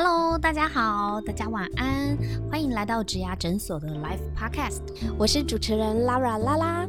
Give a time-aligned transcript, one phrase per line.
[0.00, 2.16] Hello，大家好，大家晚安，
[2.48, 4.78] 欢迎来到植牙诊所的 Life Podcast，
[5.18, 6.88] 我是主持人 Lara 拉拉。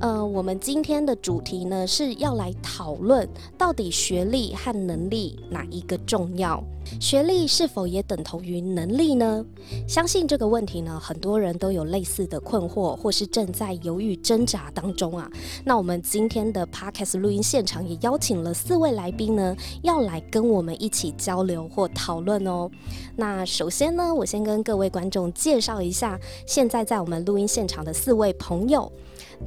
[0.00, 3.26] 呃，我们今天的主题呢是要来讨论，
[3.56, 6.62] 到底学历和能力哪一个重要？
[7.00, 9.44] 学历是否也等同于能力呢？
[9.86, 15.30] 相信这个问题呢，很多人都有类似的困惑，或是正在犹豫挣扎当中啊。
[15.64, 22.70] 那我们今天的 Podcast 录音现场也邀请了四位来宾呢，要来跟我们一起交流或讨论哦。
[23.16, 28.90] 那首先呢，我先跟各位观众介绍一下，现在在我们录音现场的四位朋友。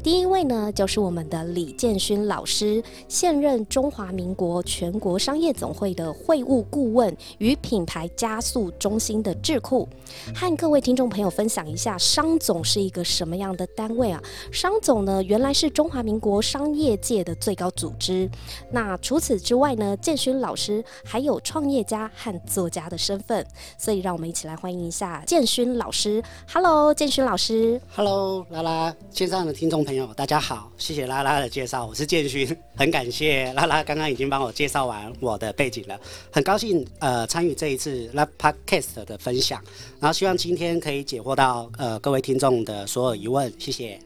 [0.03, 9.87] 第一位呢，就是我们的李建勋老师，现任中华民国全国商业总会的会务顾问与品牌加速中心的智库，
[10.35, 14.21] 和各位听众朋友分享一下商总是一个什么样的单位啊？
[14.51, 18.29] 商总呢，原来是中华民国商业界的最高组织。
[18.71, 23.45] 那除此之外呢，建勋老师还有创业家和作家的身份，
[23.77, 26.21] 所以让我们一起来欢迎一下建勋老师。
[26.51, 27.81] Hello，建勋老师。
[27.95, 29.85] Hello，拉拉线上的听众。
[29.85, 35.99] 朋友，大家好，谢谢拉拉的介绍，我是建勋，很感谢拉拉刚刚已经帮我介绍完我的背景了，
[36.31, 39.61] 很高兴呃参与这一次 Love Podcast 的分享，
[39.99, 43.99] 然后希望今天可以解惑到呃各位听众的所有疑问，谢谢。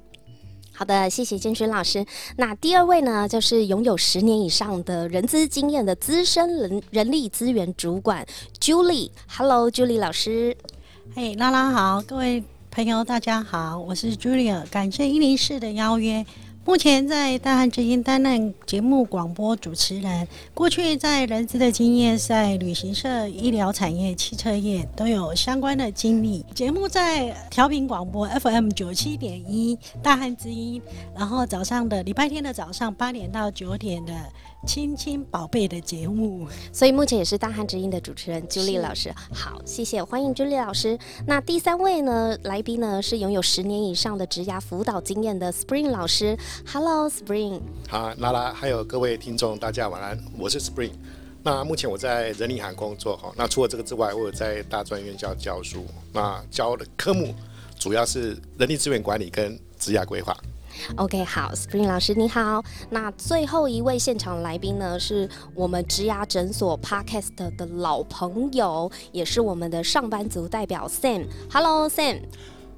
[0.73, 2.05] 好的，谢谢建勋老师。
[2.35, 8.25] 那第二位呢，就是拥有十年以上的人资经验的资深人人力资源主管
[8.59, 10.57] Julie，Hello，Julie 老师。
[11.15, 12.43] 嘿，拉拉好，各位。
[12.71, 16.23] 朋友，大家好，我是 Julia，感谢一零四的邀约。
[16.63, 26.45] 目前在大汉之音担任节目广播主持人，过去在人资的经验，在旅行社、医疗产业、汽车业都有相关的经历。
[26.53, 30.79] 节目在调频广播 FM 九七点一大汉之音，
[31.17, 34.13] 然后早上的礼拜天的早上八点到九点的。
[34.67, 39.11] 亲亲宝贝的节目，所以目前也是大汉之音的主持人朱莉老师。
[39.33, 40.97] 好，谢谢，欢迎朱莉老师。
[41.25, 46.37] 那第三位呢，来宾呢是拥有十年以上的职涯辅导经验的 Spring 老师。
[46.67, 47.61] Hello，Spring。
[47.87, 50.91] 好，拉拉，还有各位听众，大家晚安，我是 Spring。
[51.41, 53.33] 那目前我在人力行工作哈。
[53.37, 55.85] 那除了这个之外，我有在大专院校教书。
[56.11, 57.33] 那教的科目
[57.79, 60.37] 主要是人力资源管理跟职涯规划。
[60.95, 62.63] OK，好，Spring 老师你好。
[62.89, 71.25] 那最后一位现场来宾呢，是我们植牙诊所 Podcast 的老朋友，也是我们的上班族代表 Sam。
[71.51, 72.21] Hello，Sam。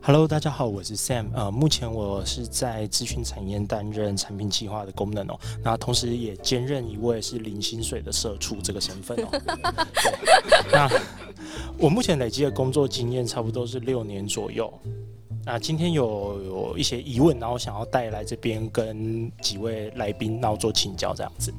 [0.03, 1.27] Hello，大家好，我是 Sam。
[1.31, 9.27] 呃，目前我是在咨询产业担任产品计划的功能哦，那同时也兼任一位是零薪水的社畜这个身份哦。
[10.73, 10.89] 那
[11.77, 14.73] 我目前累积的工作经验差不多是六年左右。
[15.43, 21.53] 那今天有有一些疑问，然后想要带来这边跟几位来宾，然后做请教这样子。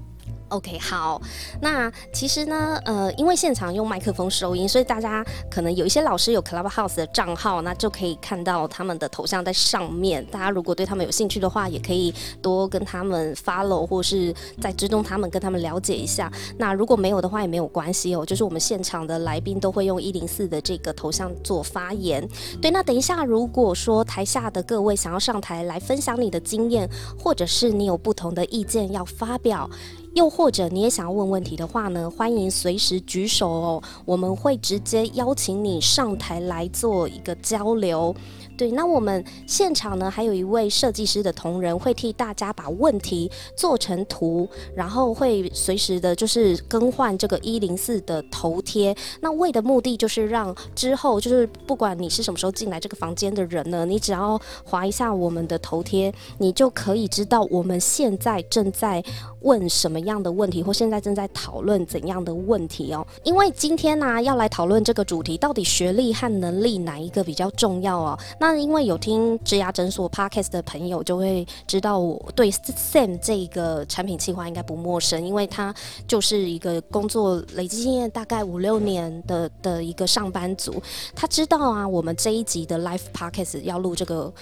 [0.53, 1.21] OK，好，
[1.63, 10.23] 那其实呢，呃，因为现场用麦克风收音，所以大家可能有一些老师有 Clubhouse 的账号，那就可以看到他们的头像在上面。
[10.27, 16.31] 大家如果对他们有兴趣的话，也可以多跟他们 follow，或是在追踪他们，跟他们了解一下。
[16.59, 22.29] 那如果没有的话，也没有关系哦，就是我们现场的来宾都会用一零四的这个头像做发言。
[22.61, 26.87] 对，那等一下，如果说台下的各位想要上台来分享你的经验，
[27.19, 29.71] 或者是你有不同的意见要发表。
[30.15, 38.15] 又或者你也想要问问题的话呢，欢迎随时举手哦，我们会直接邀请你上台来做一个交流。
[38.55, 44.47] 对，那我们现场呢，还有一位设计师的同仁会替大家把问题做成图，
[44.77, 48.95] 然后会随时的，就是更换这个一零四的头贴。
[49.21, 59.03] 那为的目的就是让之后，就是不管你是什么时候进来这个房间的人呢，你只要划一下我们的头贴，你就可以知道我们现在正在
[59.43, 63.07] 问什么样的问题，或现在正在讨论怎样的问题哦。
[63.25, 68.19] 因为今天呢，要来讨论这个主题，到底学历和能力哪一个比较重要哦？
[68.41, 75.75] 那因为有听植牙诊所 podcast 的朋友就会知道，我对 Sam 这个产品计划应该不陌生，因为他
[76.07, 80.83] 就是一个工作累积经验大概五六年的的一个上班族。
[81.15, 84.33] 他知道啊，我们这一集的 Life podcast 要录这个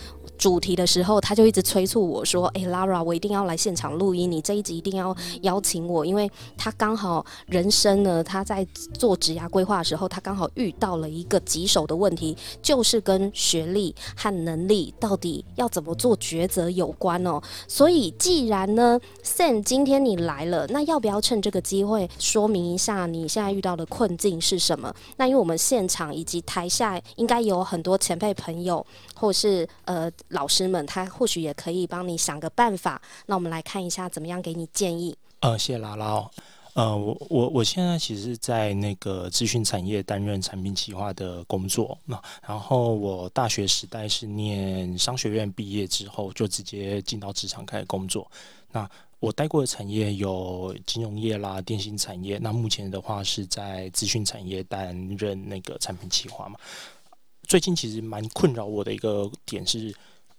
[0.40, 17.38] 主题的时候，他就一直催促我说：“哎，Lara，我一定要来现场录音，你这一集一定要邀请我，因为他刚好人生呢，他在做职牙规划的时候，他刚好遇到了一个棘手的问题，就是跟学历。”和能力到底要怎么做抉择有关哦，
[17.68, 24.94] 所以既然呢，Sam 今天你来了，那要不要趁这个机会说明一下你现在遇到的困境是什么？
[25.16, 28.84] 那因为我们现场以及台下应该有很多前辈朋友
[29.14, 33.00] 或是呃老师们，他或许也可以帮你想个办法。
[33.26, 35.16] 那我们来看一下怎么样给你建议。
[35.40, 36.28] 呃，谢谢拉拉。
[36.74, 41.98] 呃，我我我现在其实在那个资讯产业担任产品企划的工作。
[42.04, 48.30] 那然后我大学时代是念商学院毕业之后，就直接进到职场开始工作。
[48.70, 48.88] 那
[49.18, 52.38] 我待过的产业有金融业啦、电信产业。
[52.38, 56.56] 那目前的话是在资讯产业担任那个产品企划嘛。
[57.48, 59.92] 最近其实蛮困扰我的一个点是，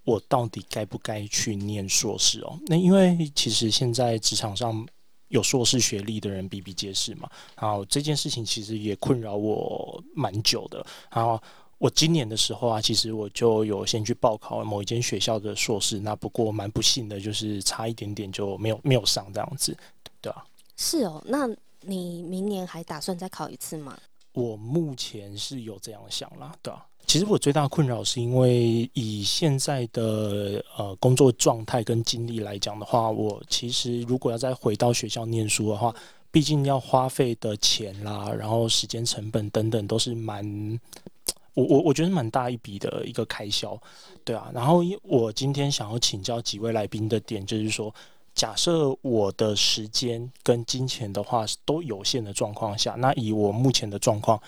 [0.03, 2.59] 我到底该不该去念硕士哦？
[2.68, 4.88] 那因为其实现在职场上。
[5.31, 10.86] 有硕士学历的人比比皆是嘛，然后这件事情其实也困扰我蛮久的。
[11.09, 11.42] 然后
[11.77, 19.74] 我今年的时候啊，其实我就有先去报考某一间学校的硕士，那不过蛮不幸的，就是差一点点就没有没有上这样子，
[20.19, 20.45] 对吧？
[20.75, 21.48] 是哦，那
[21.80, 23.98] 你明年还打算再考一次吗？
[24.33, 26.86] 我目前是有这样想啦，对吧？
[27.07, 35.94] 其实我最大困扰是因为以现在的呃工作状态跟经历来讲的话，我其实如果要再回到学校念书的话，
[36.31, 40.80] 毕竟要花费的钱啦，然后时间成本等等都是蛮，
[41.53, 43.77] 我我我觉得蛮大一笔的一个开销，
[44.24, 44.50] 对啊。
[44.53, 47.94] 然后我今天想要请教几位来宾的点，就是说，
[48.33, 54.42] 假设我的时间跟金钱的话都有限的状况下，那以我目前的状况，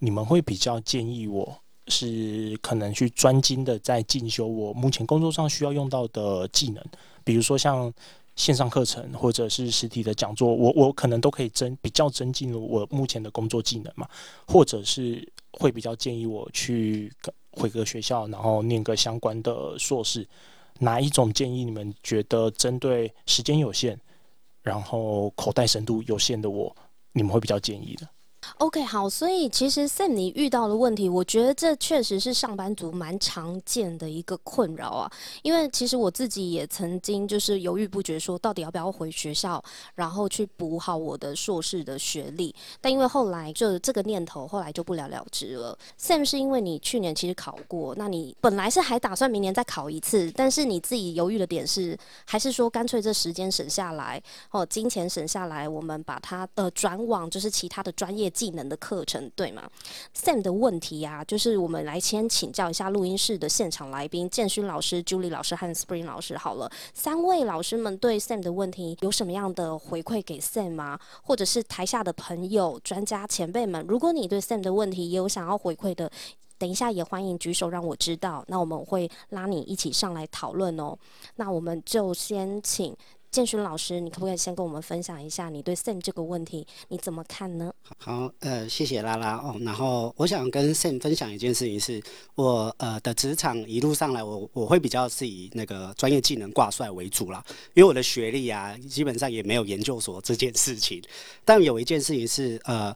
[0.00, 1.56] 你们会比较建议我？
[1.88, 6.84] 是可能去专精的在进修我目前工作上需要用到的技能，
[7.24, 7.92] 比如说像
[8.36, 14.08] 线上课程或者是实体的讲座，我我可能都可以增比较增进我目前的工作技能嘛，
[14.46, 17.12] 或者是会比较建议我去
[17.52, 20.26] 回个学校，然后念个相关的硕士，
[20.78, 23.98] 哪一种建议你们觉得针对时间有限，
[24.62, 26.74] 然后口袋深度有限的我，
[27.12, 28.08] 你们会比较建议的？
[28.58, 35.10] ？OK，好，所以其实 Sam 你遇到的问题，我觉得这确实是上班族蛮常见的一个困扰啊。
[35.42, 39.62] 因为其实我自己也曾经就是犹豫不决，说到底要不要回学校，
[39.94, 42.54] 然后去补好我的硕士的学历。
[42.80, 45.78] 但因为后来就这个念头，后来就不了了之了。
[46.00, 58.29] Sam 是因为你去年其实考过，那你本来是还打算明年再考一次，但是你自己犹豫的点是，还是说干脆这时间省下来，哦，金钱省下来，我们把它呃转往就是其他的专业。
[58.30, 59.68] 技能的课程对吗
[60.16, 66.36] ？Sam 的问题呀，就是我们来先请教一下录音室的现场来宾建勋老师、Julie 老师和 Spring 老师。
[66.36, 70.98] 好了，三位老师们对 Sam 的问题有什么样的回馈给 Sam 吗？
[71.22, 76.10] 或者是台下的朋友、专家、前辈们，如果你对 Sam 的问题也有想要回馈的，
[76.58, 80.96] 等一下也欢迎举手让我知道，那我们会拉你一起上来讨论哦。
[81.36, 82.96] 那我们就先请。
[83.30, 87.72] 建勋老师，你可不可以先跟我们分享一下你对 Sam 这个问题你怎么看呢？
[87.98, 89.56] 好，呃，谢谢拉拉哦。
[89.60, 92.02] 然后我想跟 Sam 分享一件事情，是
[92.34, 97.44] 我呃的职场一路上来，我我会比较是以那个专业技能挂帅为主啦，
[97.74, 101.00] 因为我的学历啊，基本上也没有研究所这件事情。
[101.44, 102.94] 但有一件事情是呃。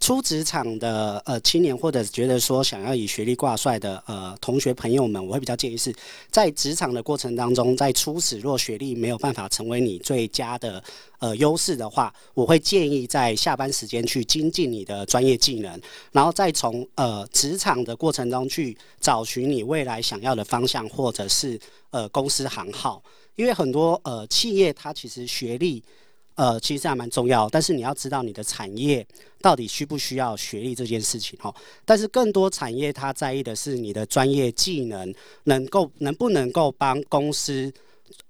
[0.00, 5.94] 初职场的呃青年，或者觉得说想要以学历挂帅的呃同学朋友们，我会比较建议是
[6.30, 10.82] 在职场的过程当中，在初始若学历没有办法成为你最佳的
[11.20, 15.80] 呃优势的话，我会建议在下班时间去精进你的专业技能，
[16.12, 21.58] 然后再从呃职场的过程中去找寻你未来想要的方向，或者是
[21.90, 23.02] 呃公司行号，
[23.36, 25.82] 因为很多呃企业它其实学历。
[26.36, 29.06] 呃，其实还蛮重要，但是你要知道你的产业
[29.40, 31.54] 到底需不需要学历这件事情哈。
[31.84, 37.72] 但是更多产业它在意的是你的专业技能能够能不能够帮公司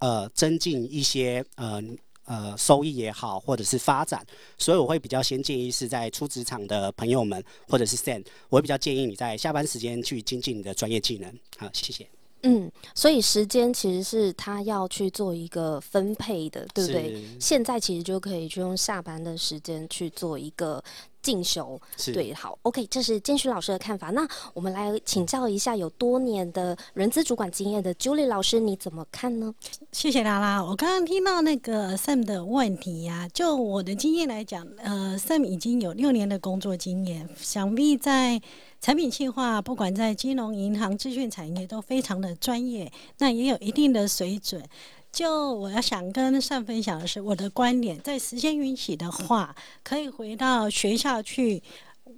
[0.01, 1.83] 呃增进一些呃
[2.27, 4.23] 呃收益也好，或者是发展。
[4.59, 11.33] 所以我会比较先建议是在出职场的朋友们，或者是 s e n 我会比较建议你在下班时间去精进你的专业技能。
[11.57, 12.07] 好，谢谢。
[12.45, 17.25] 嗯，所以时间其实是他要去做一个分配的，对不对？
[17.41, 20.83] 现在其实就可以去用下班的时间去做一个
[21.25, 21.81] 进修，
[22.13, 24.11] 对，好，OK，这是建勋老师的看法。
[24.11, 29.53] 那我们来请教一下有多年的人资主管经验的 Julie 老师，你怎么看呢？
[29.91, 30.63] 谢谢拉拉。
[30.63, 38.41] 我刚刚听到那个 Sam 的问题呀，就我的经验来讲，呃，Sam 已经有六年的工作经验，想必在。
[38.81, 44.63] 产品计划，不管在金融、银行、资讯产业都非常的专业，那也有一定的水准。
[45.15, 49.55] 就我要想跟上分享的是，我的观点，在时间允许的话，
[49.85, 51.63] 可以回到学校去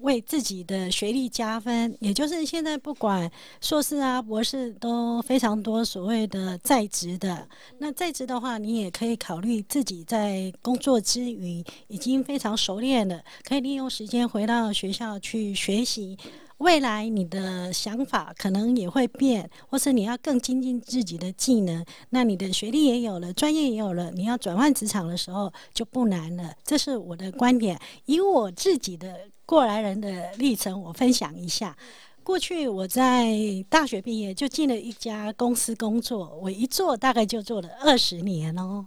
[0.01, 1.95] 为自己的学历加分。
[2.01, 7.47] 也就是现在不管硕士啊、博士都非常多所谓的在职的。
[7.79, 16.17] 那在职的话，你也可以考虑自己在工作之余已经非常熟练了，可以利用时间回到学校去学习。
[16.59, 26.51] 未来你的想法可能也会变，或是你要更精进自己的技能，那你的学历也有了，专业也有了，你要转换职场的时候就不难了。
[26.65, 31.77] 这是我的观点，以我自己的过来人的历程，我分享一下。
[32.23, 33.37] 过去我在
[33.69, 38.87] 大学毕业就进了一家公司工作，我一做大概就做了二十年哦。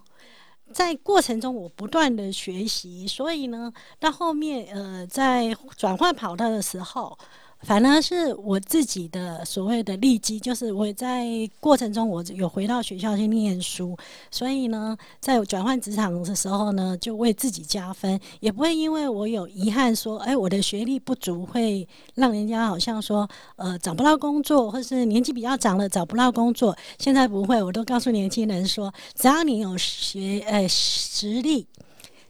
[0.73, 7.15] 在过程中，我不断的学习，所以呢，到后面呃，在转换跑道的时候。
[7.61, 11.27] 反而是我自己的所谓的利基，就是我在
[11.59, 13.97] 过程中我有回到学校去念书，
[14.31, 26.75] 所以呢，在转换职场的时候呢，就为自己加分，也不会因为我有遗憾说，哎，我的学历不足，会让人家好像说，呃，找不到工作，或是年纪比较长了找不到工作。
[26.97, 31.67] 现在不会，我都告诉年轻人说，只要你有学，呃，实力。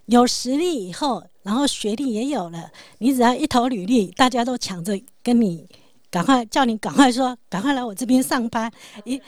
[0.08, 5.68] 有实力以后，然后学历也有了，你只要一投履历，大家都抢着跟你
[6.12, 8.72] 赶快叫你赶快说，赶快来我这边上班。
[9.06, 9.22] 一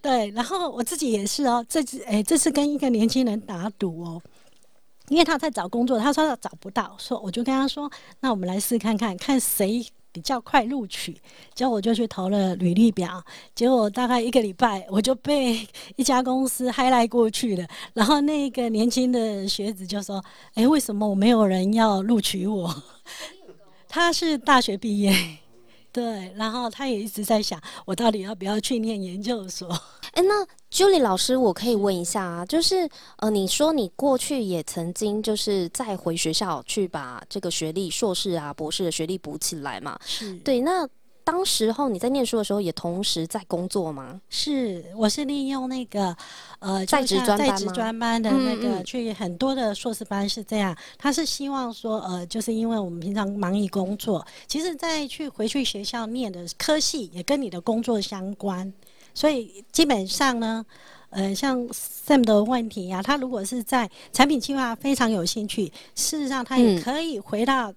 [0.00, 4.20] 对，然后我自己也是哦，这次哎，这次跟一个年轻人打赌哦，
[5.08, 9.84] 因为他在找工作，他说他找不到，说我就跟他说，那我们来试看看，看谁。
[10.12, 11.16] 比较快录取，
[11.54, 13.22] 结果我就去投了履历表，
[13.54, 17.66] 结果大概一个礼拜我就被一家公司 high 来过去了。
[17.94, 20.24] 然后那个年轻的学子就说
[20.54, 22.82] ：“哎，为什么我没有人要录取我？”
[23.88, 25.14] 他是大学毕业，
[25.98, 29.68] 对，然后他也一直在想，我到底要不要去念研究所？
[30.12, 30.46] 哎，那。
[30.70, 32.86] Julie 老师，我可以问一下啊，就是
[33.16, 39.98] 呃，你说你过去也曾经就是再回学校去把这个学历、硕士啊、博士的学历补起来嘛？
[40.04, 40.34] 是。
[40.40, 40.86] 对，那
[41.28, 44.18] 当时候你在念书的时候，也同时在工作吗？
[44.30, 46.16] 是，我是利用那个
[46.58, 58.72] 呃在职专在职专班的那个去很多的硕士班是这样，他是希望说呃，就是因为我们平常忙于工作，其实再去回去学校念的科系也跟你的工作相关。
[59.12, 60.64] 所以基本上呢，
[61.10, 67.70] 呃，像 Sam 的问题呀，他如果是在产品计划非常有兴趣，事实上他也可以回到。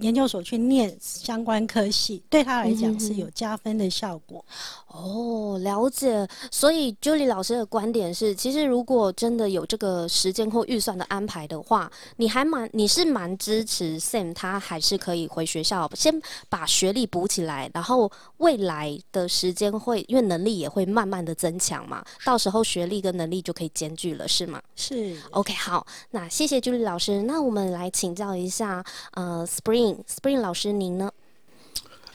[0.00, 4.44] 研究所去念相关科系，对他来讲是有加分的效果。
[4.88, 6.26] 哦，了解。
[6.50, 24.62] 所以 Julie 老师的观点是，其实如果真的有这个时间或预算的安排的话，你还蛮你是蛮支持 Sam，他还是可以回学校先把学历补起来，然后未来的时间会因为能力也会慢慢的增强嘛，到时候学历跟能力就可以兼具了，是吗？
[24.76, 25.16] 是。
[25.32, 27.22] OK，好，那谢谢 Julie 老师。
[27.22, 29.73] 那我们来请教一下，呃，Spring。
[29.74, 31.10] Spring 老师，您呢？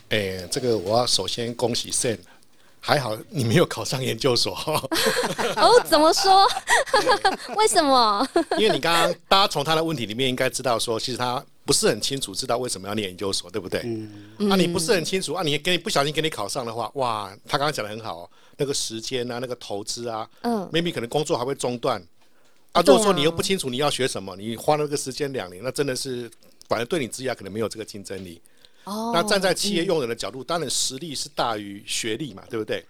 [0.10, 2.18] 哎，这个我要首先恭喜 Sam，
[2.80, 4.56] 还好你没有考上研究所。
[5.58, 6.48] 哦，怎么说？
[7.58, 8.28] 为什么？
[8.58, 13.82] 因为你刚刚大家从他的问题里面应该知道，说其实他不是很清楚知道为什么要念研究所，对不对？
[13.84, 14.50] 嗯。
[14.50, 15.44] 啊，你不是很清楚啊？
[15.44, 22.02] 你给你不小心给你考上的话，哇，他刚刚讲的很好，那个时间啊，那个投资啊，嗯，maybe 可能工作还会中断。
[22.72, 26.32] 啊，如果说你又不清楚你要学什么，你花了个时间两年，那真的是。
[26.70, 28.42] 反而对你职业可能没有这个竞争力。
[28.86, 29.12] 哦。
[29.14, 32.86] 那站在企业用人的角度，当然实力是大于学历嘛，对不对？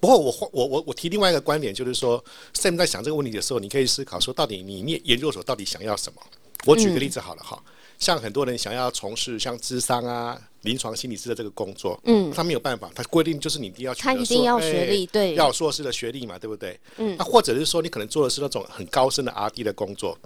[0.00, 2.22] 不过我我我我提另外一个观点，就是说
[2.54, 6.20] ，Sam 在想这个问题的时候，你可以思考说，到底你念研究所到底想要什么？
[6.64, 7.62] 我举个例子好了哈，
[7.98, 16.76] 像很多人想要从事像智商啊、临床心理师的这个工作，嗯，他没有办法，他规定就是你一定要他一定要学历，对，要硕士的学历嘛，对不对？
[16.96, 17.14] 嗯。
[17.16, 20.18] 那或者是说，你可能做的是那种很高深的 R&D 的工作。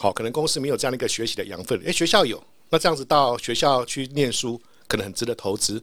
[0.00, 2.40] 好，可能公司没有这样的一个学习的养分，诶，学校有，
[2.70, 5.82] 那这样子到学校去念书，可能很值得投资。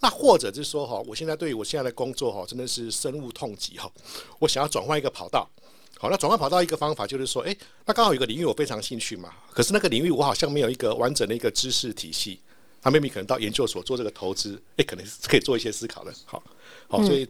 [0.00, 3.88] 那或者是说，哈，我现在对于我现在的工作，哈，真的是深恶痛疾，哈，
[4.40, 5.48] 我想要转换一个跑道。
[5.96, 7.56] 好，那转换跑道一个方法就是说，诶，
[7.86, 12.40] 那刚好有个领域我非常兴趣嘛，可是那个领域我好像没有一个完整的一个知识体系，
[12.82, 16.12] 他 maybe 可能到研究所做这个投资，诶，可能是可以做一些思考的。
[16.26, 16.42] 好，
[16.88, 17.26] 好，所以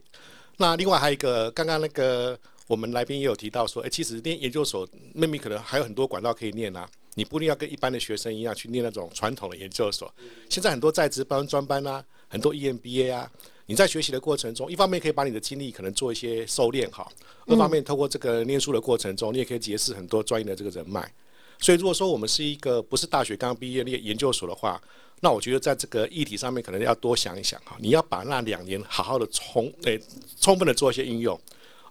[0.56, 2.38] 那另外还有一个，刚刚那个。
[2.66, 10.12] 我们来宾也有提到说，哎，其实念研究所妹妹可能还有很多管道可以念啊，你不一定要跟一般的学生一样去念那种传统的研究所。
[10.48, 13.30] 现在很多在职班、专班啊，很多 EMBA 啊，
[13.66, 17.06] 你在学习的过程中，一方面可以把你的精力可能做一些收敛哈，
[17.46, 21.12] 二方面透过这个念书的过程中，你也可以结识很多专业的这个人脉。
[21.58, 24.80] 所以如果说我们是一个不是大学刚毕业念研究所的话，
[25.20, 30.00] 那我觉得在这个议题上面可能要多想一想哈，你要把那两年好好的充诶
[30.40, 31.38] 充分的做一些应用。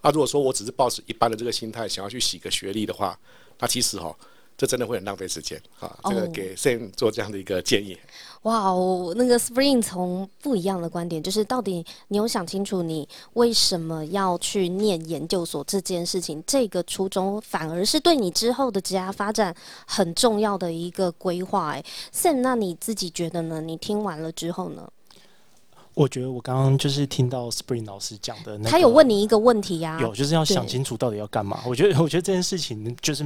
[0.04, 3.18] 那如果说我只是抱持一般的这个心态，想要去洗个学历的话，
[3.58, 4.14] 那其实哈，
[4.54, 5.98] 这真的会很浪费时间啊。
[6.04, 7.96] 这个给 Sam 做这样的一个建议。
[8.42, 19.56] 哇哦，那个 Spring 从不一样的观点，就是到底你有想清楚你为什么要去念研究所这件事情，这个初衷反而是对你之后的职业发展
[19.86, 21.70] 很重要的一个规划。
[21.70, 21.82] 哎
[22.12, 23.62] ，Sam，那你自己觉得呢？
[23.62, 24.86] 你听完了之后呢？
[25.94, 31.62] 我觉得我刚刚就是听到 Spring 老师讲的那个，他有问你一个问题呀、有就是要想清楚到底要干嘛。
[31.66, 33.24] 我觉得，我觉得这件事情就是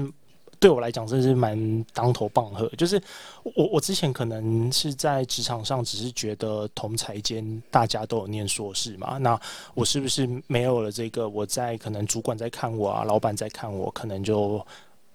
[0.61, 2.69] 对我来讲，真的是蛮当头棒喝。
[2.77, 3.01] 就是
[3.43, 9.41] 我我之前可能是在职场上，只是觉得同才间大家都有念硕士嘛，那
[9.75, 11.29] 我是不是没有了这个？
[11.29, 14.61] 我在可能主管在看我啊，老板在看我，可能就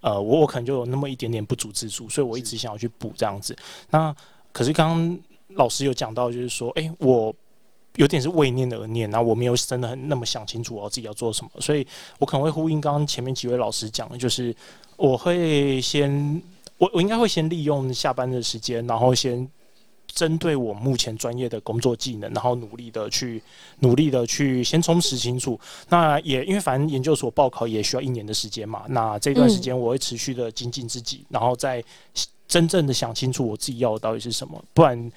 [0.01, 3.55] 呃，我我可能就有那么一点点不足之处，所以我一直想要去补这样子。
[3.89, 4.15] 那
[4.51, 5.19] 可是刚刚
[5.55, 7.33] 老师有讲到，就是说，诶，我
[7.97, 11.85] 有点是为念而念，然后我没有真的很那么想清楚我自己要做什么，所以
[12.17, 14.55] 我可能会呼应刚刚前面几位老师讲的，就是
[14.97, 16.41] 我会先，
[16.79, 19.47] 我我应该会先利用下班的时间，然后先
[20.07, 23.39] 针对我目前专业的工作技能，然后努力的去
[23.81, 25.59] 努力的去先充实清楚。
[25.89, 31.83] 那也因为反正研究所报考也需要一年的时间嘛，那这段时间我会持续的精进自己，然后再
[32.47, 35.11] 真正的想清楚我自己要的到底是什么，不然。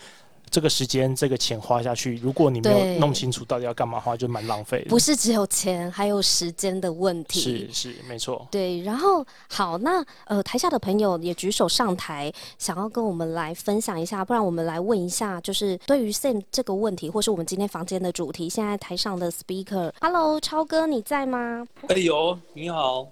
[0.51, 4.89] 这个时间、这个钱花下去，如果你没有弄清楚到底要干嘛的话，就蛮浪费的。
[4.89, 7.41] 不是只有钱，还有时间的问题。
[7.41, 8.47] 是是没错。
[8.51, 23.07] 对，然后好，那呃，台下的朋友也举手上台，想要跟我们来分享一下，不然我们来问一下，就是对于 Sam 这个问题，或是我们今天房间的主题，现在台上的 Speaker，Hello，超哥你在吗哎呦，你好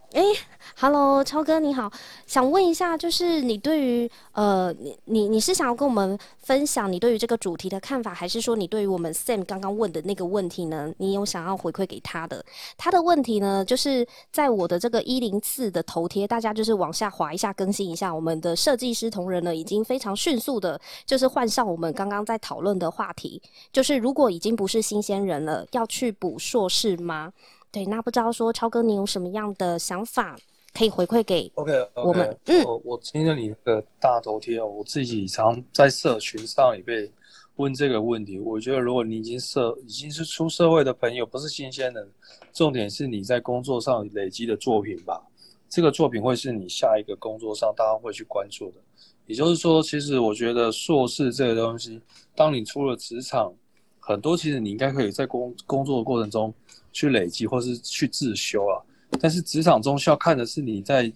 [0.78, 1.90] ，？Hello，超哥你好，
[2.26, 12.44] 想问一下，就是你对于呃，你你你是想要跟我们分享你对于这个主题的看法，还是说你对于我们 Sam 刚刚问的那个问题呢，你有想要回馈给他的？
[12.76, 18.14] 他的问题呢，就是在我的这个一零四的头贴，大家就是往下滑一下，更新一下。
[18.14, 23.40] 我们的设计师同仁呢，已经非常迅速的，就是换上我们刚刚在讨论的话题，
[23.72, 27.32] 就是如果已经不是新鲜人了，要去补硕士吗？
[27.72, 30.36] 对，那不知道说超哥你有什么样的想法
[30.74, 37.08] 可以回馈给 OK，, 我们嗯我我听了你那个大头贴哦，我自己常在社群上也被
[37.54, 38.40] 问这个问题。
[38.40, 42.10] 我觉得如果你已经社已经是出社会的朋友，不是新鲜人，
[42.52, 45.22] 重点是你在工作上累积的作品吧。
[45.68, 48.78] 这个作品会是你下一个工作上大家会去关注的。
[49.26, 52.00] 也就是说，其实我觉得硕士这个东西，
[52.34, 53.54] 当你出了职场，
[54.00, 56.52] 很多其实你应该可以在工工作的过程中
[56.92, 58.82] 去累积，或是去自修啊。
[59.20, 61.12] 但是职场中需要看的是你在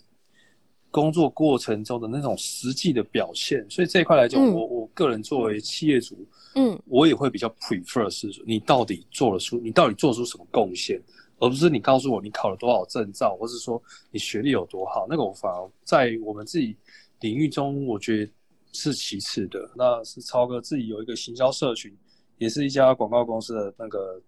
[0.91, 10.99] 工作过程中的那种实际的表现，所以这一块来讲，嗯我我个人作为企业主，嗯我也会比较 prefer 是你到底做了出，你到底做出什么贡献，
[11.39, 13.81] 而不是你告诉我你考了多少证照，或是说
[14.11, 16.75] 你学历有多好，那个我反而在我们自己
[17.21, 18.33] 领域中，我觉得
[18.73, 19.71] 是其次的。
[19.77, 21.95] 那是超哥自己有一个行销社群，
[22.39, 24.19] 也是一家广告公司的那个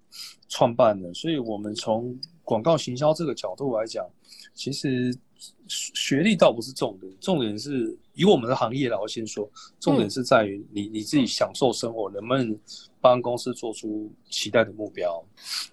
[0.48, 2.14] 创办人，所以我们从
[2.51, 4.05] 广告行销这个角度来讲，
[4.55, 5.17] 其实
[5.69, 9.48] 学历倒不是重点，重点是以我们的行业来，我先说，
[9.80, 12.54] 重点是在于你你自己享受生活，能不能
[13.00, 15.24] 帮公司做出期待的目标。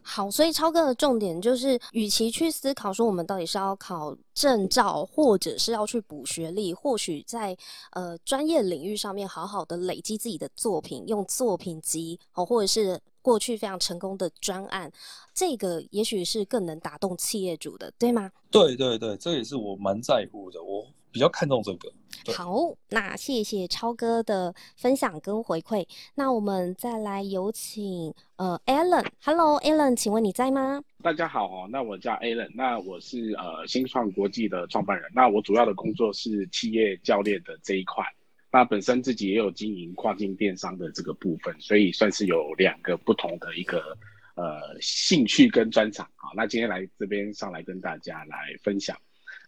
[0.02, 7.58] 好，所以超哥的重点就是，与其去思考说我们到底是要考证照，或者是要去补学历，或许在
[7.92, 14.90] 呃专业领域上面好好的累积自己的作品，用作品集哦，或者是过去非常成功的专案，
[15.34, 18.32] 这个也许是更能打动企业主的，对吗？
[18.50, 21.92] 对对对，这也是我蛮在乎的，我比较看重这个。
[22.32, 22.54] 好，
[22.90, 25.84] 那谢谢超哥的分享跟回馈。
[26.14, 30.84] 那我们再来有请呃 Alan，Hello Alan，请问你在吗？
[31.02, 38.04] 大家好哦，那我叫 Alan，那我是呃新创国际的创办人，那我主要的工作是企业教练的这一块，
[38.52, 43.98] 那本身自己也有经营跨境电商的这个部分，所以算是有两个不同的一个
[44.36, 46.08] 呃兴趣跟专长。
[46.16, 48.96] 好，那今天来这边上来跟大家来分享。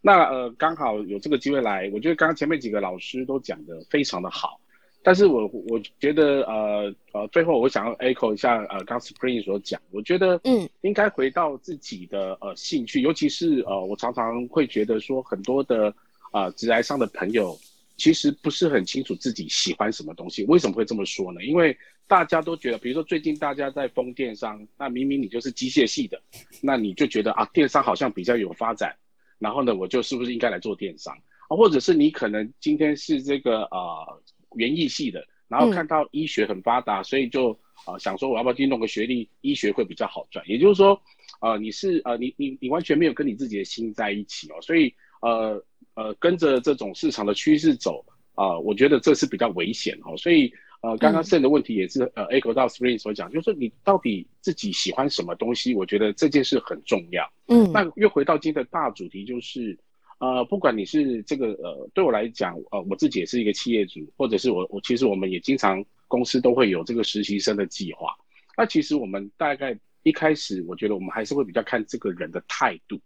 [0.01, 4.59] 那呃刚好有这个机会来，我觉得刚刚前面几个老师都讲的非常的好。
[5.01, 15.93] 但是我我觉得呃呃，最后我想要 echo 一下呃，刚 Spring 所讲，我觉得嗯应该回到自己的呃兴趣，尤其是呃，我常常会觉得说很多的
[16.33, 17.57] 呃直来上的朋友
[17.95, 20.43] 其实不是很清楚自己喜欢什么东西。
[20.45, 21.43] 为什么会这么说呢？
[21.45, 26.21] 因为大家都觉得，比如说最近大家在封电商，那明明你就是机械系的，
[26.61, 28.93] 那你就觉得啊，电商好像比较有发展，
[29.39, 31.15] 然后呢，我就是不是应该来做电商
[31.47, 31.55] 啊？
[31.55, 34.21] 或者是你可能今天是这个呃
[34.55, 40.45] 园艺系的，然后看到医学很发达，所以就呃想说我要不要去弄个学历，医学会比较好赚。
[40.47, 41.01] 也就是说，
[41.41, 45.63] 呃，你是呃你你你完全没有跟你自己的心在一起哦，所以呃
[45.95, 50.17] 呃跟着这种市场的趋势走啊、呃我觉得这是比较危险哦。
[50.17, 55.75] 所以呃刚刚剩的问题也是呃 echo 到 Spring 所讲，就是说你到底自己喜欢什么东西？
[55.75, 57.29] 我觉得这件事很重要。
[57.47, 59.77] 嗯那又回到今天的大主题，就是
[60.19, 68.13] 呃，不管你是这个呃，对我来讲，呃，我自己也是一个企业主，或者是我我其实我们也经常公司都会有这个实习生的计划。
[68.57, 72.99] 那其实我们大概一开始，我觉得我们还是会比较看这个人的态度，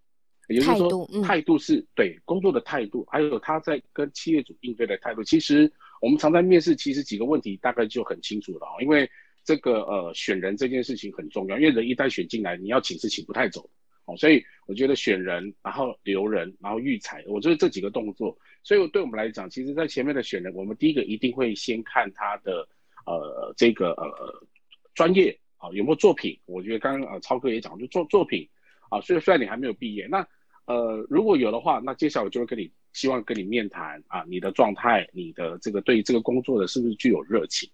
[0.47, 5.23] 也就是说态度，嗯态度是对工作的态度，还有他在跟企业主应对的态度。
[5.23, 5.71] 其实
[6.03, 9.09] 我们常在面试，其实几个问题大概就很清楚了哦，因为
[9.45, 13.69] 这个呃选人这件事情很重要，因为人一旦选进来，你要请是请不太走
[14.03, 22.67] 哦，所以我觉得选人，然后留人，然后育才，我觉得这几个动作，所以对我们来讲，其实在前面的选人，我们第一个一定会先看他的
[23.05, 24.45] 呃这个呃
[24.93, 28.45] 专业啊有没有作品，我觉得刚刚呃超哥也讲，就作作品。
[28.89, 30.27] 啊，虽然虽然你还没有毕业，那
[30.65, 37.69] 呃如果有的话，那接下来我就会跟你希望跟你面谈啊，你的状态，你的这个对这个工作的是不是具有热情？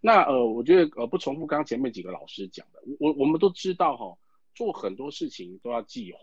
[0.00, 4.16] 那呃，我觉得呃不重复刚刚前面几个老师讲的，我我们都知道哈、
[4.54, 6.18] 做很多事情都要计划。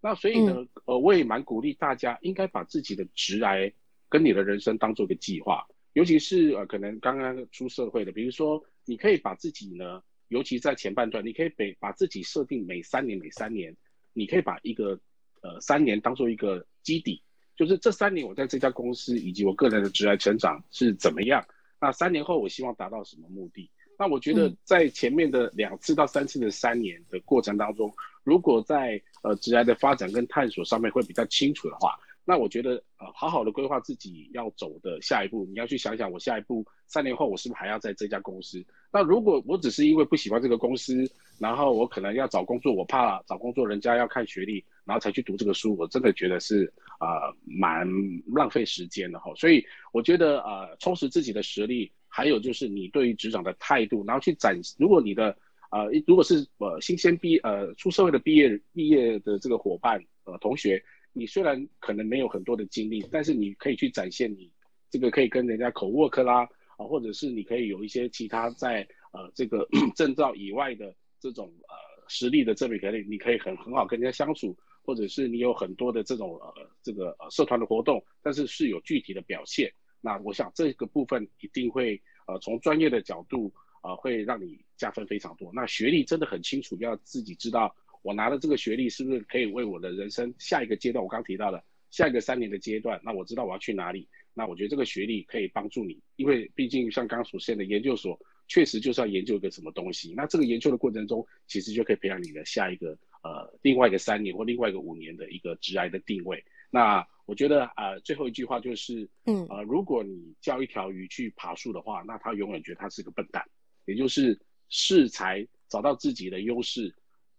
[0.00, 3.72] 那所以呢，呃，我也蛮鼓励大家应该把自己的职来
[4.08, 13.74] 跟你的人生当做一个计划，尤其是呃可能刚刚出社会的，比如说你可以把自己呢，尤其在前半段，你可以每把自己设定每三年每三年，
[14.12, 15.00] 你可以把一个
[15.42, 17.22] 呃三年当做一个基底，
[17.56, 21.44] 就是这三年我在这家公司以及我个人的职业成长是怎么样。
[21.80, 23.70] 那三年后我希望达到什么目的？
[23.98, 27.92] 那我觉得嗯在前面的两次到三次的三年的过程当中，
[28.24, 38.62] 如果在呃职涯的发展跟探索上面会比较清楚的话，那我觉得呃好好的规划自己要走的下一步，你要去想想我下一步三年后我是不是还要在这家公司？
[38.92, 47.86] 那如果我只是因为不喜欢这个公司，然后我可能要找工作，我怕找工作人家要看学历，然后才去读这个书，我真的觉得是呃蛮
[48.26, 49.34] 浪费时间的哈。
[49.34, 55.36] 所以我觉得呃充实自己的实力，还有就是你对于职场的态度，然后去展，如果你的
[55.70, 64.50] 呃如果是呃新鲜毕呃出社会的毕业毕业的这个伙伴呃同学，你虽然可能没有很多的经历，但是你可以去展现你
[64.90, 66.48] 这个可以跟人家口 work 啦。
[66.76, 74.54] 啊，或者是你可以有一些其他在呃这个 证照以外的这种呃实力的证明，可以你可以很很好跟人家相处，
[74.86, 79.70] 或者是你有很多的这种呃这个呃社团的活动，但是是有具体的表现。
[80.00, 85.50] 那我想这个部分一定会呃从专业的角度呃会让你加分非常多。
[85.52, 94.08] 那学历真的很清楚，要自己知道我拿的这个学历是不是可以为我的人生下一个阶段，我刚提到的下一个三年的阶段，那我知道我要去哪里。
[94.32, 100.12] 那我觉得这个学历可以帮助你，因为毕竟像刚所说的研究所，确实就是要研究一个什么东西。
[100.14, 106.44] 那这个研究的过程中，其实就可以培养你的下一个呃另外一个三年或另外一个五年的一个职涯的定位。
[106.70, 113.42] 那我觉得呃最后一句话就是，嗯呃如果你叫一条鱼去爬树的话，那它永远觉得它是个笨蛋。
[113.86, 116.92] 也就是适才找到自己的优势，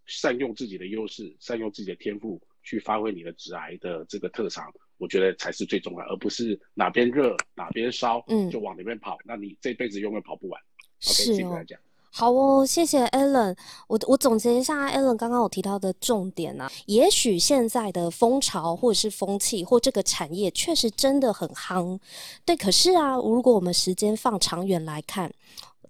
[0.05, 10.61] 善用自己的优势，善用自己的天赋去发挥你的职癌的这个特长，我觉得才是最重要，而不是哪边热哪边烧，嗯就往哪边跑，那你这辈子永远跑不完。
[11.05, 11.63] OK，是哦谢谢大。
[11.65, 11.77] 家。
[12.19, 13.55] 好哦，谢谢 Alan。
[13.87, 21.99] 我我总结一下 Alan 刚刚我提到的重点啊，也许现在的风潮或者是风气或这个产业确实真的很夯，
[22.43, 22.57] 对。
[22.57, 25.31] 可是啊，如果我们时间放长远来看，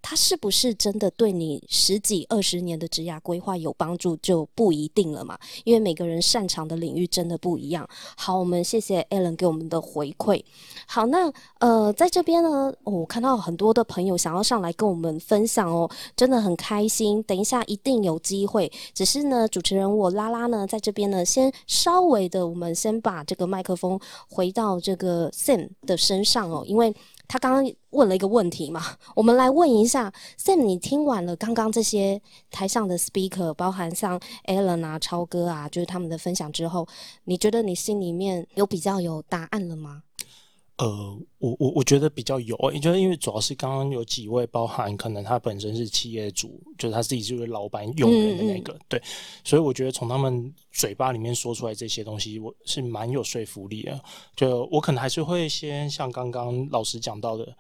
[0.10, 5.38] 它是不是真的对你十几二十年的职涯规划有帮助，就不一定了嘛？
[5.65, 7.86] 因为每个人擅长的领域真的不一样。
[8.15, 10.41] 好，我们谢谢 Alan 给我们的回馈。
[10.88, 17.22] 好，那呃，在这边呢、我看到很多的朋友想要上来跟我们分享哦，真的很开心。
[17.24, 26.96] 等一下一定有机会，只是呢，主持人我拉拉呢，在这边呢，先稍微的，我们先把这个麦克风回到这个 Sam 的身上哦，因为。
[27.28, 28.82] 他刚刚问了一个问题嘛，
[29.16, 36.88] 我们来问一下 Sam，你听完了刚刚这些台上的 speaker，包含像 Alan 啊、超哥啊，就是他们的分享之后，
[37.26, 40.04] 你觉得你心里面有比较有答案了吗？
[40.78, 49.02] 呃，我我我觉得比较有，也就是因为主要是刚刚有几位包含可能他本身是企业主，就是他自己就是老板用人的那个，对，
[49.44, 54.00] 所以我觉得从他们嘴巴里面说出来这些东西，我是蛮有说服力的。
[54.36, 57.52] 就我可能还是会先像刚刚老师讲到的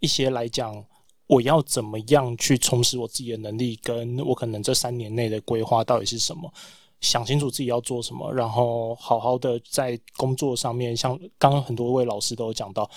[0.00, 0.84] 一些来讲，
[1.26, 6.52] 我要怎么样去充实我自己的能力，跟我可能这三年内的规划到底是什么。
[7.00, 12.90] 想清楚自己要做什么，然后好好的在工作上面，像刚刚很多位老师都有讲到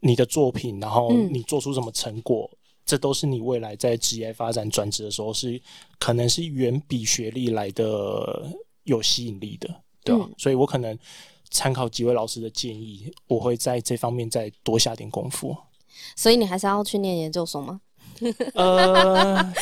[0.00, 2.50] 你的作品，然后嗯你做出什么成果，
[2.84, 5.60] 这都是你未来在职业发展转职的时候是
[5.98, 8.50] 可能是远比学历来的
[8.84, 9.68] 有吸引力的，
[10.04, 10.98] 对吧、嗯所以我可能
[11.50, 15.56] 参考几位老师的建议，我会在这方面再多下点功夫。
[16.14, 17.80] 所以你还是要去念研究所吗？
[18.54, 19.52] 呃，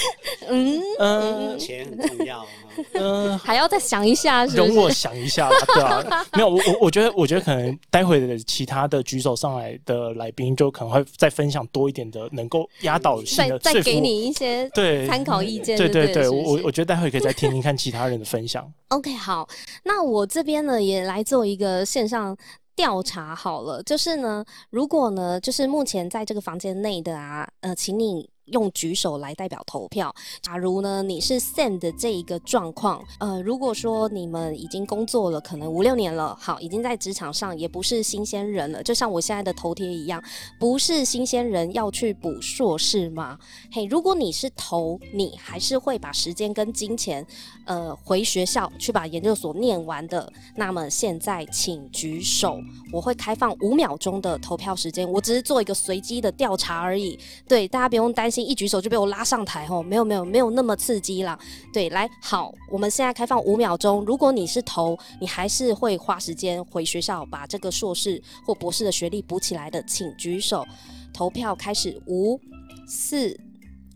[0.49, 2.47] 嗯，嗯，钱很重要啊。
[2.93, 4.91] 呃，还要再想一下，是不容我？
[4.91, 13.59] 想一下吧，对啊， 没有，我我我觉得，我觉得可能待会的其他的举手上来的来宾，就可能会再分享多一点的，能够压倒性再的。
[13.59, 18.71] 再给你一些对参考意见，对对对，对是是我我我觉得待会可以再听听看其他人的分享。
[18.89, 19.49] OK，好，
[19.85, 22.37] 那我这边呢也来做一个线上
[22.75, 28.29] 调查好了，就是呢，如果呢，就是目前在这个房间内的啊，呃，请你。
[28.47, 30.15] 用举手来代表投票。
[30.43, 40.23] 假如呢你是 Sam 的这一个状况，呃，如果说你们已经工作了可能五六年了，好，已经在职场上也不是新鲜人了，就像我现在的头贴一样，
[40.59, 43.39] 不是新鲜人要去补硕士吗？
[43.73, 47.27] 嘿，如果你是投，你还是会把时间跟金钱
[47.65, 52.61] 呃回学校去把研究所念完的，那么现在请举手，
[52.93, 57.19] 我会开放五秒钟的投票时间，我只是做一个随机的调查而已。
[57.49, 61.39] 对，大家不用担心一举手就被我拉上台吼，没有没有没有那么刺激啦。
[61.73, 70.67] 对，来好，我们现在开放五秒钟，如果你是投，你还是会花时间回学校把这个硕士或博士的学历补起来的，请举手。
[71.13, 72.39] 投票开始，五、
[72.87, 73.39] 四、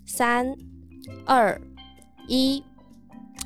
[0.06, 0.56] 三、
[1.26, 1.60] 二、
[2.28, 2.62] 一。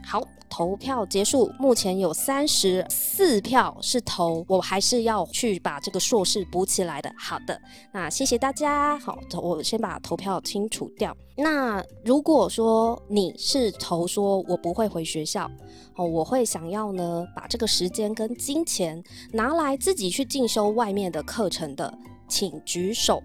[0.05, 0.23] 好，
[0.57, 7.13] 投票结束，目前有三十四票是投，我还是要去把这个硕士补起来的。
[7.19, 7.61] 好的，
[7.93, 8.97] 那谢谢大家。
[9.01, 11.13] 好，我先把投票清除掉。
[11.37, 15.51] 那如果说你是投说我不会回学校，
[15.97, 21.93] 哦，我会想要呢把这个时间跟金钱拿来自己去进修外面的课程的，
[22.29, 23.23] 请举手。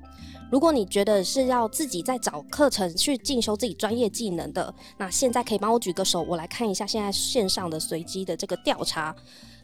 [0.52, 9.16] 如果你觉得是要自己在找课程去进修自己专业技能的，那现在可以帮我举个手，我来看一下现在线上的随机的这个调查。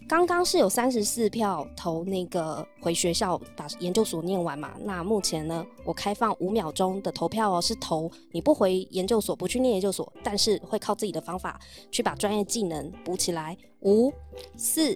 [0.08, 4.76] 刚刚是有三十四票投那个回学校把研究所念完嘛？
[4.84, 13.58] 那目前呢，我开放五秒钟的投票哦，是投你不回研究所，不去念研究所，但是会靠自己的方法去把专业技能补起来。
[13.82, 14.14] 五、
[14.56, 14.96] 四、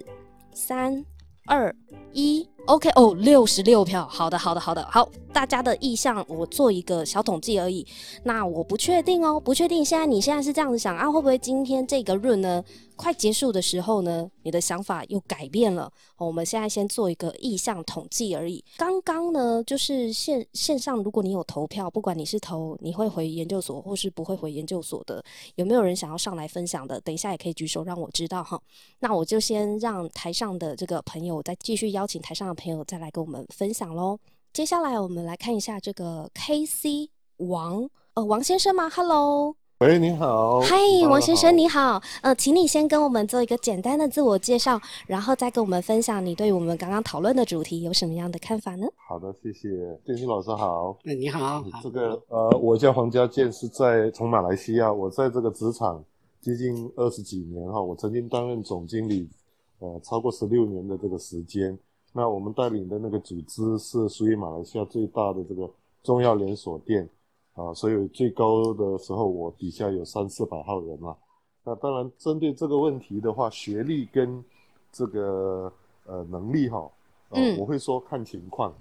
[0.54, 1.04] 三、
[1.46, 1.74] 二、
[2.12, 7.86] 一，OK 哦，六十六票，好的，好的，好的，好，大家的意向我做一个小统计而已。
[8.24, 9.84] 那我不确定哦，不确定。
[9.84, 12.62] 现在你现在是这样子想啊，会不会今天这个润呢，
[12.96, 15.90] 快结束的时候呢，你的想法又改变了？
[16.18, 18.62] 我们现在先做一个意向统计而已。
[18.76, 25.22] 刚刚呢，就是线线上，如果你有投票，不管你是投你会回研究所或是不会回研究所的，
[25.54, 27.00] 有没有人想要上来分享的？
[27.00, 28.60] 等一下也可以举手让我知道哈。
[28.98, 34.18] 那我就先让台上的这个朋友再继续邀请台上的朋友再来跟我们分享喽。
[34.52, 40.60] 接下来我们来看一下这个 K C 王，呃，王先生吗？Hello，喂，你好。
[40.60, 40.76] 嗨，
[41.08, 48.86] 王先生你好，呃，请你先跟我们做一个简单的自我介绍，然后再跟我们分享你对我们刚刚讨论的主题有什么样的看法呢？
[49.08, 49.68] 好的，谢谢
[50.04, 50.98] 建新老师好。
[51.04, 56.04] 嗯，你好，好这个呃，我叫黄家健，是在从马来西亚，我在这个职场
[56.40, 59.30] 接近二十几年哈，我曾经担任总经理，
[59.78, 61.78] 呃，超过十六年的这个时间。
[62.12, 65.70] 那我们带领的那个组织是属于马来西亚最大的这个
[66.02, 67.08] 中药连锁店
[67.54, 71.16] 啊，所以最高的时候我底下有三四百号人嘛。
[71.62, 74.42] 那当然，针对这个问题的话，学历跟
[74.90, 75.70] 这个
[76.06, 76.90] 呃能力哈，
[77.28, 78.74] 呃嗯我会说看情况，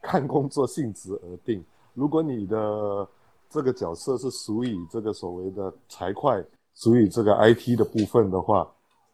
[0.00, 1.62] 看工作性质而定。
[1.94, 3.06] 如果你的
[3.50, 6.42] 这个角色是属于这个所谓的财会，
[6.74, 8.66] 属于这个 IT 的部分的话，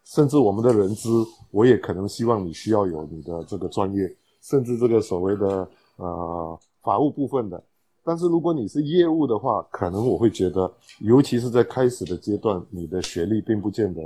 [0.09, 1.09] 甚至我们的人资，
[1.51, 7.62] 我也可能希望你需要有你的这个专业，甚至这个所谓的呃法务部分的。
[8.03, 14.01] 但是如果你是业务的话，可能我会觉得，尤其是在开始的阶段，你的学历并不见得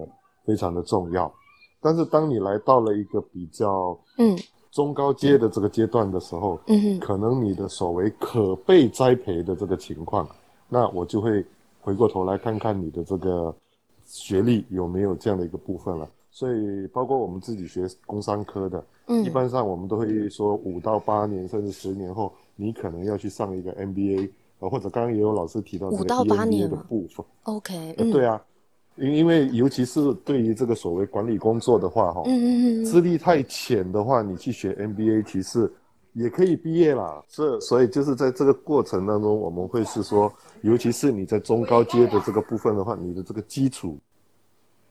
[0.44, 1.32] 非常的重要。
[1.80, 4.36] 但是当你来到了一个比较嗯
[4.72, 10.28] 中高阶的这个阶段的时候，嗯哼，可能你的所谓可被栽培的这个情况，
[10.68, 11.46] 那我就会
[11.80, 13.54] 回过头来看看你的这个
[14.12, 16.06] 学历有没有这样的一个部分了。
[16.30, 27.24] 所以，包括我们自己学工商科的，嗯一般上我们都会说五到八年甚至十年后，你可能要去上一个 MBA 呃，或者刚刚也有老师提到这个五到八 EMBA 年吗的部分。
[27.42, 28.42] ，OK，对啊，
[28.96, 35.70] 因因为尤其是对于这个所谓管理工作的话，哈、嗯嗯嗯资历太浅的话，你去学 MBA 其实
[36.12, 37.22] 也可以毕业啦。
[37.28, 43.98] 这所以就是在这个过程当中，我们会是说，尤其是你在中高阶的这个部分的话，你的这个基础，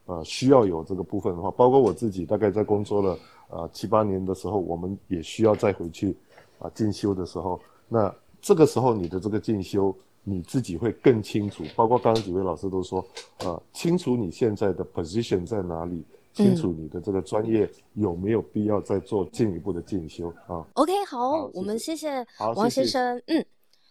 [0.06, 3.18] 呃，需要有这个部分的话，包括我自己大概在工作了
[3.50, 6.16] 呃七八年的时候，我们也需要再回去
[6.58, 9.94] 啊、进修的时候，那这个时候你的这个进修。
[10.24, 13.04] 你自己会更清楚，包括刚刚几位老师都说，
[13.40, 23.44] 呃，清楚你现在的 position 在哪里，清楚你的这个专业有没有必要再做进一步的进修啊？，OK，好好，我们谢谢好王谢谢先生，嗯。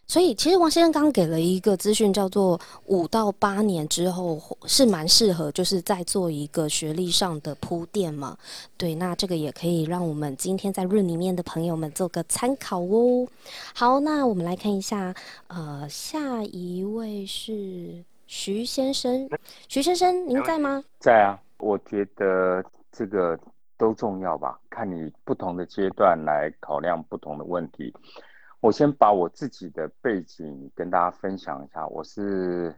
[0.08, 8.38] 所以其实王先生刚刚给了一个资讯，叫做五到八年之后是蛮适合，就是在做一个学历上的铺垫嘛。
[8.76, 13.26] 对，那这个也可以让我们今天在润里面的朋友们做个参考哦。
[13.74, 15.16] 好，那我们来看一下，
[15.48, 19.30] 呃，下一位是徐先生，
[19.70, 20.84] 徐先生您在吗？
[21.00, 23.40] 在啊，我觉得这个
[23.78, 27.94] 都重要吧，看你不同的阶段来考量不同的问题。
[28.60, 31.88] 我先把我自己的背景跟大家分享一下。
[31.88, 32.76] 我是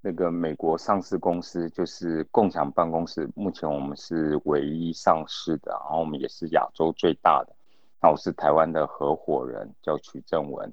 [0.00, 7.54] 那个美国上市公司，就是共享办公室，目前我们是唯一上市的，然后我们也是亚洲最大的。
[8.00, 10.72] 那我是台湾的合伙人，叫曲正文。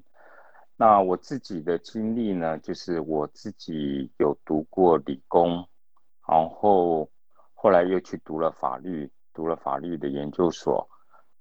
[0.76, 5.64] 那我自己的经历呢，就是我自己有读过理工，
[6.26, 7.08] 然后
[7.62, 10.88] 后来又去读了法律，读了法律的研究所。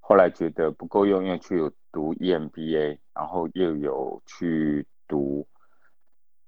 [0.01, 5.47] 后来觉得不够用，又去读 EMBA，然后又有去读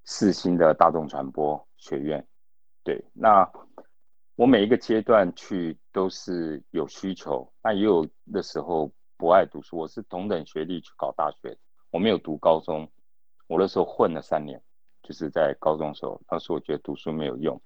[0.04, 2.28] 四星的大众传播学院。
[2.84, 3.50] 对，那
[4.36, 9.78] 我每一个阶段去都是有需求，那也有的时候不爱读书。
[9.78, 11.58] 我是同等学历去搞大学，
[11.92, 12.92] 我没有读高中，
[13.48, 14.62] 我那时候混了三年，
[15.02, 17.62] 就是在高中时候，当时我觉得读书没有用。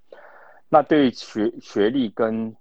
[0.76, 2.54] 那对于学学历跟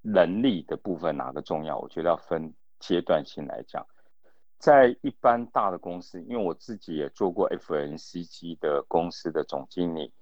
[0.00, 1.78] 能力的部分哪个重要？
[1.78, 2.52] 我觉得要分。
[2.80, 3.86] 阶段性来讲，
[4.58, 10.12] 在一般大的公司，因为我自己也做过 FNCG 的公司的总经理，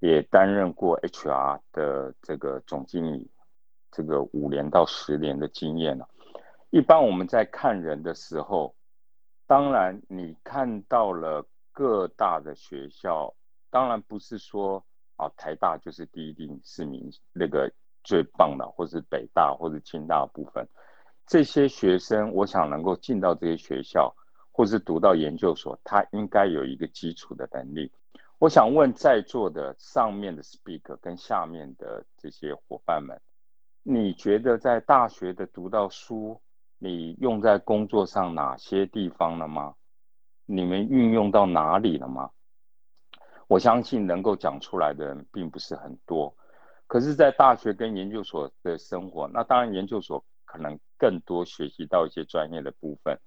[0.00, 3.30] 也担任过 HR 的这个总经理，
[3.92, 6.08] 这个五年到十年的经验了。
[6.70, 8.74] 一般我们在看人的时候，
[9.46, 13.32] 当然你看到了各大的学校，
[13.70, 14.84] 当然不是说
[15.18, 17.70] 啊台大就是第一定是名那个
[18.02, 20.66] 最棒的，或是北大或者清大部分。
[21.26, 24.14] 这些学生，我想能够进到这些学校，
[24.50, 27.92] 或是读到研究所，他应该有一个基础的能力。
[28.38, 33.20] 我想问在座的上面的 speaker 跟下面的这些伙伴们，
[33.82, 36.40] 你觉得在大学的读到书，
[36.78, 39.74] 你用在工作上哪些地方了吗？
[40.46, 42.30] 你们运用到哪里了吗？
[43.48, 46.32] 我相信能够讲出来的人并不是很多。
[46.86, 50.24] 可是，在大学跟研究所的生活，那当然研究所。
[50.50, 53.20] 可能更多学习到一些专业的部分，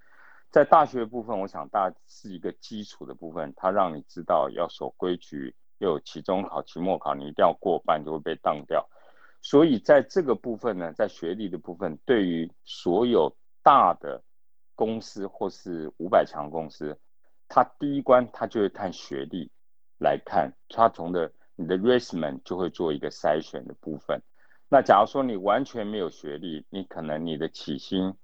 [0.50, 8.90] 在大学部分，我想大是一个基础的部分，它让你知道要守规矩，又有期中考、期末考，你一定要过半就会被当掉。
[9.44, 13.32] 所以在这个部分呢，在学历的部分，对于所有
[13.62, 14.24] 大的
[14.74, 17.00] 公司或是五百强公司，
[17.48, 19.52] 它第一关它就会看学历
[20.02, 24.22] 来看，他从的你的 resume 就会做一个筛选的部分。
[24.68, 28.16] 那假如说你完全没有学历，你可能你的起薪，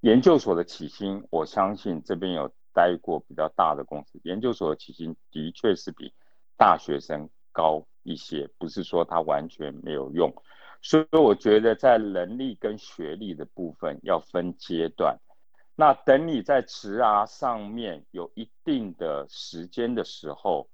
[0.00, 6.12] 研究所的起薪，我相信这边有待过比较大的公司，研究所的起薪的确是比
[6.56, 10.32] 大学生高一些，不是说它完全没有用。
[10.82, 15.18] 所以我觉得在能力跟学历的部分要分阶段。
[15.74, 20.68] 那等你在职涯上面有一定的时间的时候，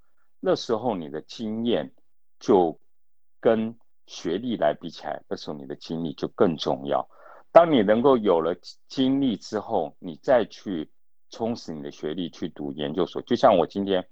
[0.44, 1.92] 那时候你的经验
[2.38, 2.78] 就
[3.40, 3.74] 跟。
[4.04, 7.08] 学历来比起来，那时候你的经历就更重要。
[7.52, 8.54] 当你能够有了
[8.88, 10.90] 经历之后，你再去
[11.30, 13.22] 充实你的学历，去读研究所。
[13.22, 14.04] 就像我今天，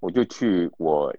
[0.00, 1.16] 我就去我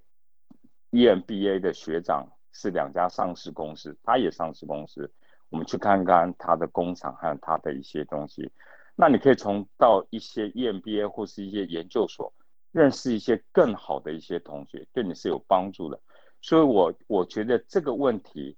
[0.92, 5.12] EMBA 的学长是两家上市公司，他也上市公司，
[5.50, 8.54] 我们去看看他的工厂还有他的一些东西。
[8.96, 12.32] 那你可以从到一些 EMBA 或是一些研究所，
[12.72, 16.00] 认识一些更好的一些同学，对你是有帮助的。
[16.42, 18.58] 所以，我我觉得这个问题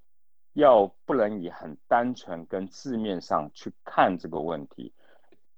[0.53, 4.93] 要不能以很单纯跟字面上去看这个问题，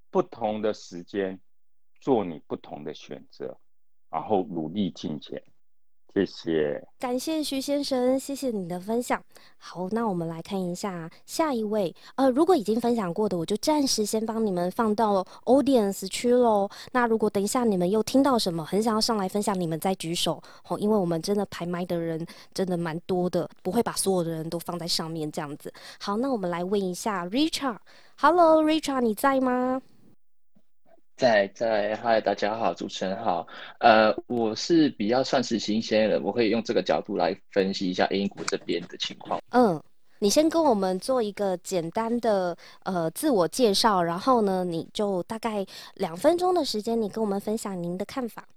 [0.10, 1.42] 不同的时间
[2.00, 3.60] 做你不同的选择，
[4.10, 5.44] 然后努力进前。
[6.14, 9.20] 谢谢，感谢徐先生，谢谢你的分享。
[9.58, 11.94] 好，那我们来看一下下一位。
[12.16, 16.70] 呃，如果已经分享过的，我就暂时先帮你们放到 audience 区喽。
[16.92, 20.78] 那如果等一下你们又听到什么，很想要上来分享，你们再举手哦。
[20.78, 22.24] 因为我们真的排麦的人
[22.54, 25.74] 真的蛮多的，不会把所有的人都放在上面这样子。
[26.00, 27.78] 好，那我们来问一下 Richard。
[28.18, 29.82] Hello，Richard，你在吗？
[31.16, 33.48] 在在，嗨，大家好，主持人好，
[33.80, 39.40] 呃，我是比较算是新鲜人，我可以用这个角度来分析一下英国这边的情况。
[39.52, 39.82] 嗯，
[40.18, 48.48] 你先跟我们做一个简单的呃自我介绍，然后呢，你就大概两分钟的时间，你跟我们分享您的看法。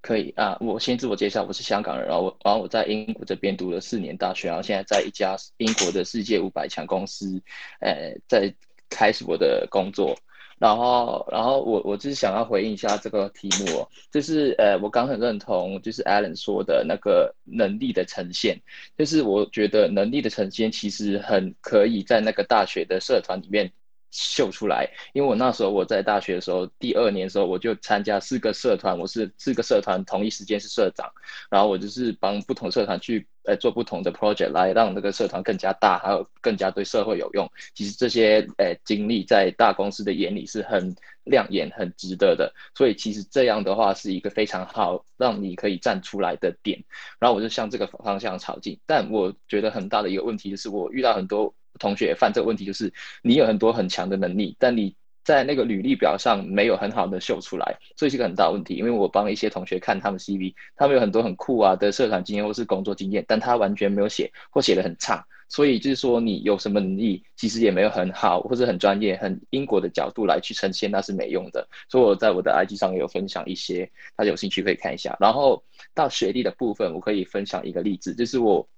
[0.00, 7.40] 可以啊，我先自我介绍，我是香港人，然后然后我在英国这边读了四年大学，然后现在在一家英国的世界五百强公司，
[7.80, 8.52] 呃，在
[8.88, 10.16] 开始我的工作。
[10.64, 18.58] 然后，然后我我就是想要回应一下这个题目哦，就是呃，我刚很认同就是 Alan 说的那个能力的呈现，
[18.96, 23.70] 就是我觉得能力的呈现其实很可以在那个大学的社团里面。
[24.16, 31.10] 秀出来，因为我那时候我在大学的时候，第二年的时候我就参加四个社团，我是四个社团同一时间是社长，
[31.50, 37.50] 然后我就是帮不同社团去呃做不同的 project，来让那个社团更加大，还有更加对社会有用。
[37.74, 40.94] 其实这些呃经历在大公司的眼里是很
[41.24, 46.84] 亮眼、很值得的，所以其实这样的话是一个非常好让你可以站出来的点。
[47.18, 51.52] 然后我就向这个方向朝进，但我觉得很大的一个问题就是我遇到很多。
[51.78, 54.94] 同学犯这个问题，就是你有很多很强的能力，但你
[55.24, 58.74] 在那个履历表上没有很好的秀出来，所以是个很大问题。
[58.74, 65.26] 因为我帮一些同学看他们 CV，他们有很多很酷啊的社团经验或是工作经验，但他完全没有写或写的很差。
[65.48, 71.66] 所以就是说，你有什么能力，其实也没有很好或者很专业、很英国的角度来去呈现，那是没用的。
[71.88, 75.16] 所以我在我的 IG 上有分享一些，大家有兴趣可以看一下。
[75.20, 75.62] 然后
[75.94, 78.68] 到学历的部分，我可以分享一个例子，就是我。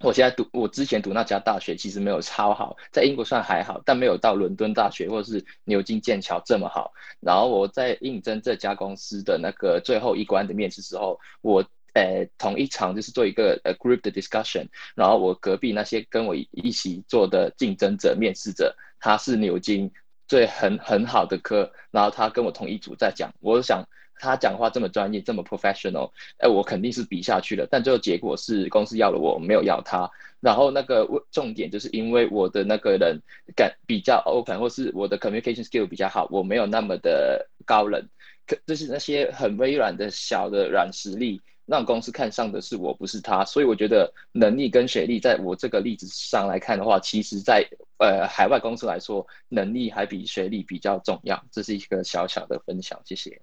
[0.00, 6.92] 我现在读，我之前读那家大学其实没有超好，在英国算还好，但没有到伦敦大学或者是牛津、剑桥这么好。
[7.18, 19.90] 然后我在应征这家公司的那个最后一关的面试时候，我呃同一场就是做一个呃 group 的 discussion，然后我隔壁那些跟我一起做的竞争者、面试者，他是牛津
[20.28, 23.84] 最很很好的科，然后他跟我同一组在讲，我想。
[24.18, 27.66] 他讲话这么专业，这么 professional，哎，我肯定是比下去了。
[27.70, 30.10] 但最后结果是公司要了我，没有要他。
[30.40, 33.20] 然后那个重点就是因为我的那个人
[33.56, 38.08] 感比较 open，或是我的 communication skill 比较好，我没有那么的高冷。
[38.46, 43.44] 可就是那些很微软的小的软实力，让公司看上的是我，不是他。
[43.44, 51.44] 所以我觉得能力跟学历，在我这个例子上来看的话，其实在呃海外公司来说，能力还比学历比较重要。
[51.50, 53.42] 这是一个小小的分享，谢谢。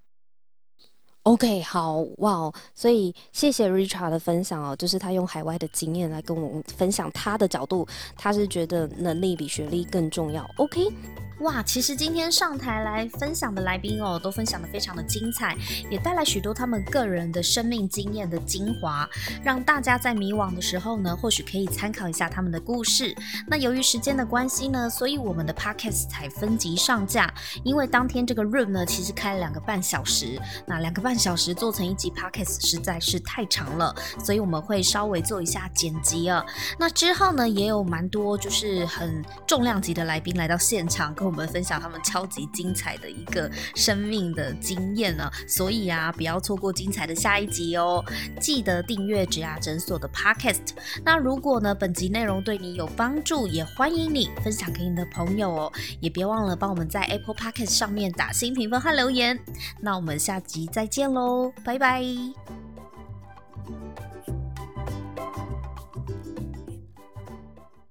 [1.26, 10.48] OK，好哇，所以谢谢 Richard 的分享哦，就是他用海外的经验来跟我们分享他的角度，他是觉得能力比学历更重要。
[10.58, 10.88] OK。
[11.40, 15.54] 哇，其实今天上台来分享的来宾哦，都分享的非常的精彩，
[15.90, 19.08] 也带来许多他们个人的生命经验的精华，
[19.44, 23.14] 让大家在迷惘的时候呢，或许可以参考一下他们的故事。
[23.48, 27.32] 那由于时间的关系呢，所以我们的 podcast 才分级上架，
[27.66, 36.46] 因为当天这个 room 呢，其实开了两个半小时，那两个半小时做成一集 podcast 实在是太长了，所以我们会稍微做一下剪辑啊。
[36.80, 41.14] 那之后呢，也有蛮多就是很重量级的来宾来到现场。
[41.26, 48.04] 我们分享他们超级精彩的一个生命的经验呢，所以啊，不要错过精彩的下一集哦！
[48.40, 50.74] 记得订阅植牙诊所的 Podcast。
[51.04, 55.74] 那如果呢，本集内容对你有帮助，也欢迎你分享给你的朋友哦。
[56.00, 59.40] 也别忘了帮我们在 Apple Podcast 上面打新评分和留言。
[59.80, 62.04] 那我们下集再见喽，拜拜。